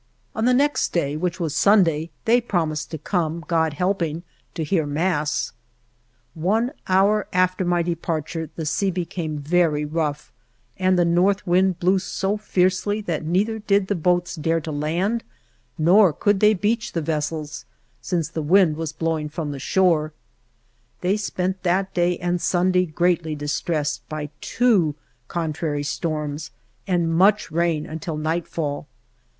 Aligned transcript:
On 0.35 0.45
the 0.45 0.53
next 0.55 0.93
day, 0.93 1.15
which 1.15 1.39
was 1.39 1.53
Sunday, 1.55 2.09
they 2.25 2.41
promised 2.41 2.89
to 2.89 2.97
come, 2.97 3.45
God 3.47 3.73
helping, 3.75 4.23
to 4.55 4.63
hear 4.63 4.81
4 4.85 4.89
ALVAR 4.89 4.93
NUNEZ 4.95 5.05
CABEZA 5.05 5.13
DE 5.13 5.13
VACA 5.13 5.21
mass. 5.21 5.53
One 6.43 6.71
hour 6.87 7.27
after 7.31 7.63
my 7.63 7.83
departure 7.83 8.49
the 8.55 8.65
sea 8.65 8.89
became 8.89 9.37
very 9.37 9.85
rough 9.85 10.33
and 10.79 10.97
the 10.97 11.05
north 11.05 11.45
wind 11.45 11.77
blew 11.79 11.99
so 11.99 12.35
fiercely 12.35 13.01
that 13.01 13.23
neither 13.25 13.59
did 13.59 13.85
the 13.89 13.93
boats 13.93 14.33
dare 14.35 14.59
to 14.61 14.71
land, 14.71 15.23
nor 15.77 16.13
could 16.13 16.39
they 16.39 16.55
beach 16.55 16.93
the 16.93 17.03
ves 17.03 17.25
sels, 17.27 17.65
since 18.01 18.27
the 18.27 18.41
wind 18.41 18.77
was 18.77 18.91
blowing 18.93 19.29
from 19.29 19.51
the 19.51 19.59
shore. 19.59 20.13
They 21.01 21.15
spent 21.15 21.61
that 21.61 21.93
day 21.93 22.17
and 22.17 22.41
Sunday 22.41 22.87
greatly 22.87 23.35
distressed 23.35 24.09
by 24.09 24.31
two 24.41 24.95
contrary 25.27 25.83
storms 25.83 26.49
and 26.87 27.13
much 27.13 27.51
rain, 27.51 27.85
until 27.85 28.17
nightfall. 28.17 28.87